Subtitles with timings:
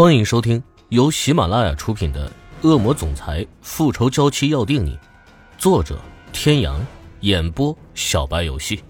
[0.00, 2.26] 欢迎收听由喜马拉雅出品的
[2.66, 4.96] 《恶魔总裁复仇娇妻要定你》，
[5.58, 6.00] 作者：
[6.32, 6.80] 天阳，
[7.20, 8.82] 演播：小白游戏。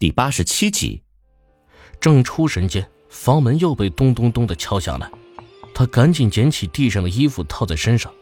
[0.00, 1.00] 第八十七集，
[2.00, 5.08] 正出神间，房门又被咚咚咚的敲响了。
[5.72, 8.12] 他赶紧捡起地上的衣服套在身上，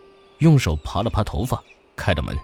[0.41, 1.65] 用手爬了爬头发，
[1.97, 2.37] 开了门。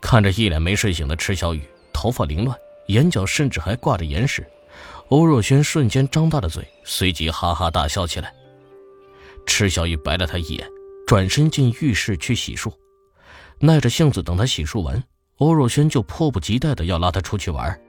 [0.00, 1.62] 看着一脸没睡醒的池小雨，
[1.92, 4.42] 头发凌乱，眼角甚至还挂着眼屎。
[5.08, 8.34] 欧若轩瞬间张大了嘴，随即哈哈大笑起来。
[9.46, 10.68] 池小雨白了他一眼，
[11.06, 12.70] 转身进浴室去洗漱。
[13.58, 15.02] 耐着性子等他洗漱完，
[15.38, 17.80] 欧若轩就迫不及待的要拉他出去玩。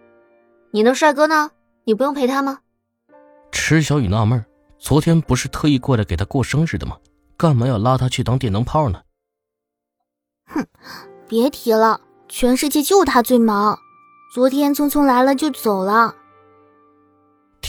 [0.72, 1.52] 你那帅哥呢？
[1.84, 2.60] 你不用陪他吗？
[3.52, 4.46] 池小雨纳闷
[4.78, 6.98] 昨天不是特意过来给他过生日的吗？
[7.36, 9.02] 干嘛要拉他去当电灯泡呢？
[10.46, 10.66] 哼，
[11.28, 12.00] 别提了，
[12.30, 13.78] 全世界就他最忙。
[14.34, 16.16] 昨天匆匆来了就走了。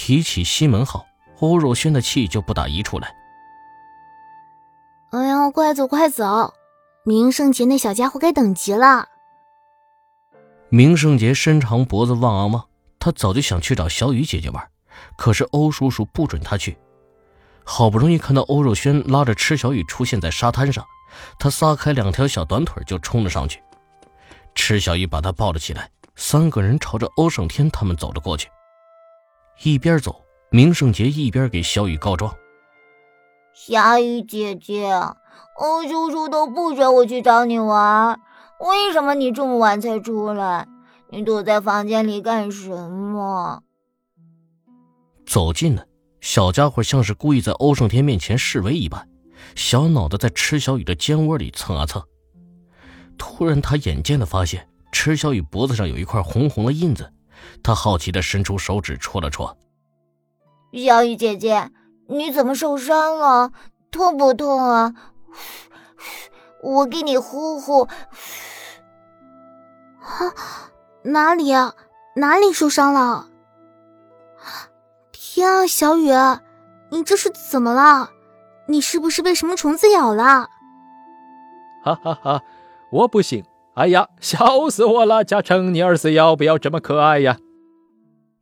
[0.03, 1.05] 提起西门浩，
[1.41, 3.15] 欧若轩的气就不打一处来。
[5.11, 6.55] 哎呀，快走快走！
[7.05, 9.09] 明圣杰那小家伙该等急了。
[10.70, 12.65] 明圣杰伸长脖子望啊望，
[12.98, 14.67] 他早就想去找小雨姐姐玩，
[15.19, 16.79] 可是欧叔叔不准他去。
[17.62, 20.83] 好不容易看到欧若轩拉着池小雨出现在沙滩上，
[21.39, 23.62] 他撒开两条小短腿就冲了上去。
[24.55, 28.48] 池小雨把他抱了起来，三个人朝着欧胜天他们走了过去。
[29.62, 32.34] 一边走，明圣杰一边给小雨告状
[33.53, 34.91] ：“小雨姐姐，
[35.58, 38.19] 欧叔叔都不准我去找你玩，
[38.61, 40.67] 为什么你这么晚才出来？
[41.11, 43.62] 你躲在房间里干什么？”
[45.27, 45.84] 走近了，
[46.22, 49.06] 小家伙像是故意在欧胜天面前示威一般，
[49.55, 52.02] 小脑袋在池小雨的肩窝里蹭啊蹭。
[53.19, 57.12] 突然，他眼尖的发现池小雨脖子上有一块红红的印子。
[57.62, 59.56] 他好奇的伸出手指戳了戳，
[60.72, 61.70] 小雨姐姐，
[62.08, 63.52] 你怎么受伤了？
[63.91, 64.94] 痛不痛啊？
[66.62, 67.83] 我给你呼呼。
[70.00, 70.33] 啊，
[71.02, 71.74] 哪里啊？
[72.17, 73.29] 哪里受伤了？
[75.12, 76.11] 天啊，小雨，
[76.90, 78.11] 你这是怎么了？
[78.67, 80.48] 你是不是被什么虫子咬了？
[81.83, 82.42] 哈哈哈，
[82.90, 83.45] 我不信。
[83.75, 85.25] 哎呀，笑死我了！
[85.25, 87.39] 嘉诚，你儿子要不要这么可爱呀？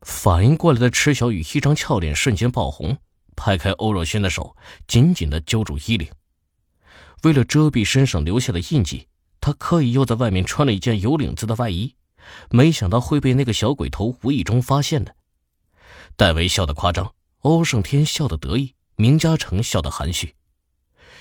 [0.01, 2.97] 反应过来的池小雨一张俏脸瞬间爆红，
[3.35, 4.55] 拍开欧若轩的手，
[4.87, 6.09] 紧紧的揪住衣领。
[7.23, 9.07] 为了遮蔽身上留下的印记，
[9.39, 11.95] 他刻意又在外面穿了一件有领子的外衣，
[12.49, 15.15] 没想到会被那个小鬼头无意中发现的。
[16.15, 20.33] 戴维笑得夸张，欧胜天笑得得意，明嘉诚笑得含蓄，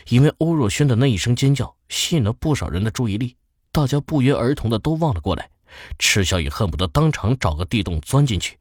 [0.09, 3.37] 因为欧若轩的那一声尖叫吸引了不少人的注意力。
[3.78, 5.50] 大家不约而同的都望了过来，
[6.00, 8.59] 池小雨恨不得当场找个地洞钻进去。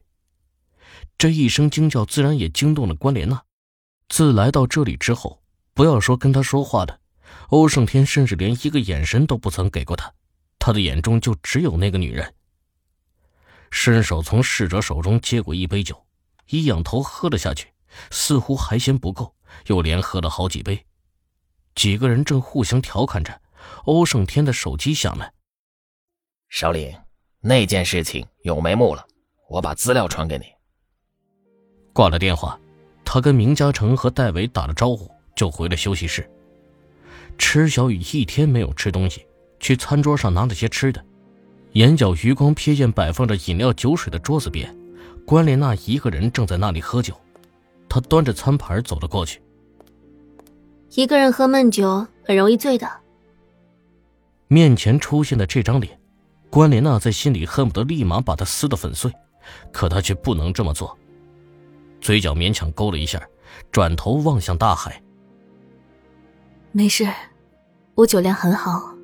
[1.18, 3.42] 这一声惊叫自然也惊动了关莲娜。
[4.08, 5.42] 自来到这里之后，
[5.74, 7.00] 不要说跟他说话的，
[7.48, 10.14] 欧胜天甚至连一个眼神都不曾给过他，
[10.56, 12.32] 他的眼中就只有那个女人。
[13.72, 16.06] 伸手从逝者手中接过一杯酒，
[16.46, 17.66] 一仰头喝了下去，
[18.12, 19.34] 似乎还嫌不够，
[19.66, 20.86] 又连喝了好几杯。
[21.74, 23.40] 几个人正互相调侃着。
[23.84, 25.32] 欧胜天的手机响了，
[26.48, 26.94] 首领，
[27.40, 29.06] 那件事情有眉目了，
[29.48, 30.44] 我把资料传给你。
[31.92, 32.58] 挂了电话，
[33.04, 36.28] 他跟明嘉诚和戴维打了招呼，就回了休息室。
[37.36, 39.26] 池小雨一天没有吃东西，
[39.60, 41.04] 去餐桌上拿了些吃的，
[41.72, 44.76] 眼角余光瞥见摆放着饮料、酒水的桌子边，
[45.24, 47.14] 关莲娜一个人正在那里喝酒，
[47.88, 49.40] 他端着餐盘走了过去。
[50.94, 52.88] 一个人喝闷酒很容易醉的。
[54.48, 55.98] 面前出现的这张脸，
[56.50, 59.12] 关莲娜在心里恨不得立马把他撕得粉碎，
[59.72, 60.96] 可她却不能这么做。
[62.00, 63.22] 嘴角勉强勾了一下，
[63.70, 65.02] 转头望向大海。
[66.72, 67.06] 没事，
[67.94, 68.94] 我酒量很好。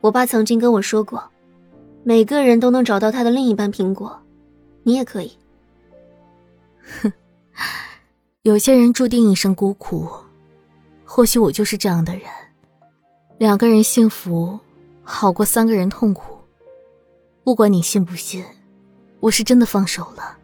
[0.00, 1.22] 我爸曾经跟我说过，
[2.04, 4.20] 每个人都能找到他的另一半苹果，
[4.82, 5.32] 你也可以。
[7.00, 7.12] 哼，
[8.42, 10.08] 有些人注定一生孤苦，
[11.04, 12.24] 或许我就是这样的人。
[13.42, 14.60] 两个人幸福，
[15.02, 16.38] 好过三个人痛苦。
[17.42, 18.44] 不管你信不信，
[19.18, 20.38] 我是真的放手了。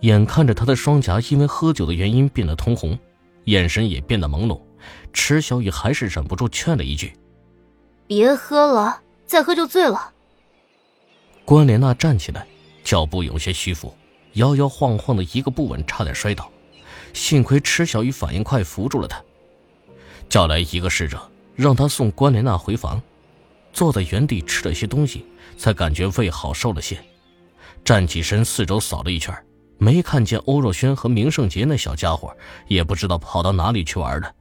[0.00, 2.98] 眼看着他的双颊因为喝酒的原因变得通红，
[3.44, 4.58] 眼神也变得朦胧，
[5.12, 7.12] 池小雨还是忍不住劝了一句
[8.08, 10.14] ：“别喝了，再喝就醉了。”
[11.44, 12.46] 关莲娜站起来，
[12.82, 13.94] 脚步有些虚浮，
[14.32, 16.50] 摇摇晃晃的一个不稳，差点摔倒。
[17.12, 19.22] 幸亏池小雨反应快，扶住了她，
[20.30, 21.30] 叫来一个侍者。
[21.58, 23.02] 让他送关莲娜回房，
[23.72, 25.26] 坐在原地吃了些东西，
[25.56, 26.96] 才感觉胃好受了些。
[27.84, 29.36] 站起身，四周扫了一圈，
[29.76, 32.32] 没看见欧若轩和明胜杰那小家伙，
[32.68, 34.32] 也不知道跑到哪里去玩了。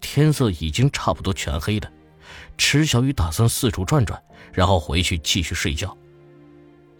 [0.00, 1.92] 天色已经差不多全黑了，
[2.56, 4.18] 池小雨打算四处转转，
[4.50, 5.94] 然后回去继续睡觉。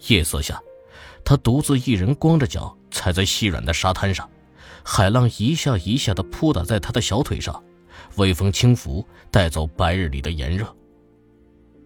[0.09, 0.61] 夜色下，
[1.25, 4.29] 他独自一人光着脚踩在细软的沙滩上，
[4.83, 7.65] 海浪一下一下的扑打在他的小腿上，
[8.17, 10.75] 微风轻拂，带走白日里的炎热。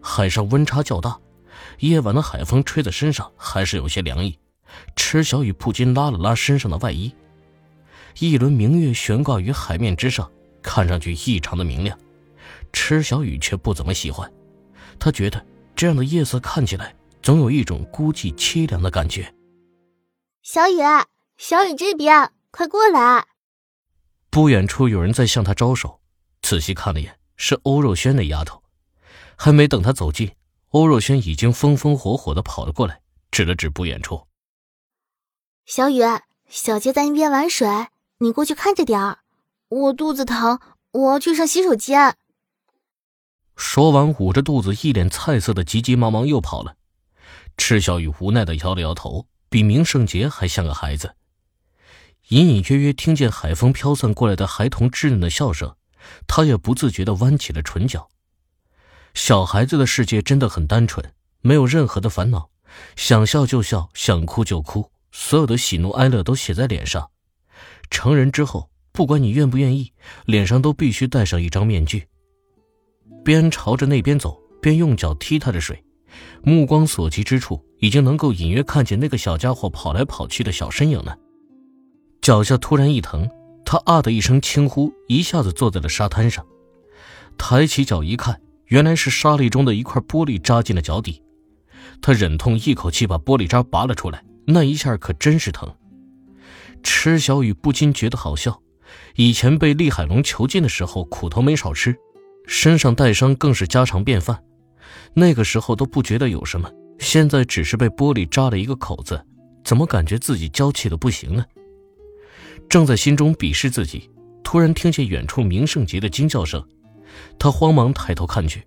[0.01, 1.19] 海上温差较大，
[1.81, 4.39] 夜晚的海风吹在身上还是有些凉意。
[4.95, 7.13] 池小雨不禁拉了拉身上的外衣，
[8.19, 10.31] 一轮明月悬挂于海面之上，
[10.63, 11.99] 看上去异常的明亮。
[12.73, 14.31] 池小雨却不怎么喜欢，
[14.99, 15.45] 他觉得
[15.75, 19.35] 这样的夜色看起来总有一种孤寂凄凉的感觉。
[20.43, 20.79] 小雨，
[21.39, 23.27] 小雨这边，快过来！
[24.31, 26.01] 不远处有人在向他招手，
[26.49, 28.63] 仔细看了眼，是欧若轩那丫头。
[29.37, 30.35] 还没等他走近，
[30.71, 34.27] 欧若轩已经风风火火的跑了过来，指了指不远处。
[35.67, 36.01] 小雨，
[36.49, 37.69] 小杰在那边玩水，
[38.21, 39.19] 你过去看着点儿。
[39.69, 40.59] 我肚子疼，
[40.93, 42.17] 我要去上洗手间。
[43.55, 46.77] 说完，捂着肚子，一脸菜色的急急忙忙又跑了。
[47.59, 51.15] 赤小雨无奈的摇了摇头，比明圣杰还像个孩子。
[52.29, 55.77] 隐隐约约听见海风飘散过来的孩童稚嫩的笑声，
[56.27, 58.09] 他也不自觉的弯起了唇角。
[59.15, 62.51] 小孩子的世界真的很单纯，没有任何的烦恼，
[62.97, 64.91] 想笑就笑，想哭就哭。
[65.11, 67.11] 所有的喜怒哀乐都写在脸上。
[67.91, 69.93] 成人之后，不管你愿不愿意，
[70.27, 72.07] 脸上都必须戴上一张面具。
[73.25, 75.83] 边朝着那边走，边用脚踢他的水，
[76.43, 81.19] 目光所及之处，已经能够隐约看见那个小家伙跑来跑去的小身影了。
[82.21, 83.29] 脚下突然一疼，
[83.71, 86.43] 他啊的一声轻呼，一下子坐在了沙滩上。
[87.37, 91.23] 抬起脚一看，原来是沙砾中的一块玻璃扎进了脚底。
[92.01, 94.25] 他忍痛一口气把玻璃渣拔了出来。
[94.47, 95.71] 那一下可真是疼，
[96.83, 98.59] 池小雨不禁觉得好笑。
[99.17, 101.95] 以前被厉海龙囚禁的时候，苦头没少吃，
[102.47, 104.43] 身上带伤更是家常便饭。
[105.13, 109.23] 那个时候都不觉得有什么，现在只是被玻璃扎了一个口子，
[109.63, 111.45] 怎么感觉自己娇气的不行呢？
[112.69, 114.11] 正在心中鄙视自己，
[114.43, 116.67] 突然听见远处明圣杰的惊叫声，
[117.39, 118.67] 他慌忙抬头看去，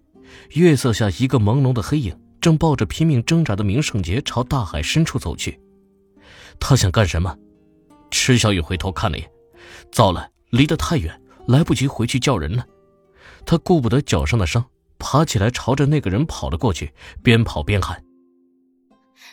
[0.52, 5.60] 月色下一个朦胧的黑影正抱着拼命挣扎的明圣杰朝大海深处走去。
[6.60, 7.36] 他想干什么？
[8.10, 9.30] 池小雨回头看了眼，
[9.92, 12.66] 糟了，离得太远，来不及回去叫人了。
[13.46, 14.66] 他顾不得脚上的伤，
[15.00, 18.04] 爬起来朝着那个人跑了过去，边跑边喊：“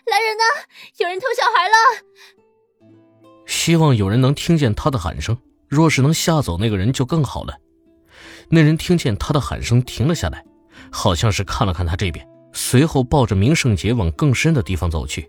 [0.06, 0.44] 来人呐！
[0.99, 1.75] 有人偷小孩了！”
[3.48, 5.36] 希望有人能听见他的喊声，
[5.68, 7.58] 若是能吓走那个人就更好了。
[8.50, 10.44] 那人听见他的喊声，停了下来，
[10.92, 15.28] 好像是看了看他这边，随后抱着明圣杰往更深的地方走去。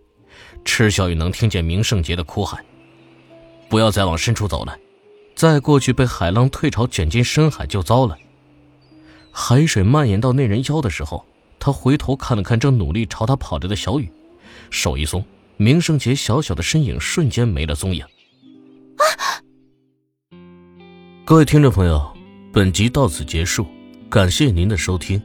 [0.65, 2.63] 池小雨能听见明圣杰的哭喊
[3.69, 4.77] ：“不要再往深处走了，
[5.33, 8.17] 再过去被海浪退潮卷进深海就糟了。”
[9.31, 11.25] 海水蔓延到那人腰的时候，
[11.57, 14.11] 他回头看了看正努力朝他跑着的小雨，
[14.69, 15.23] 手一松，
[15.61, 18.01] 明圣杰小小的身影瞬间没了踪影。
[18.95, 19.03] 啊！
[21.25, 22.17] 各位听众朋友，
[22.53, 23.67] 本集到此结束，
[24.09, 25.21] 感谢您的收听。